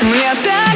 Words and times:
Мне 0.00 0.34
так 0.44 0.67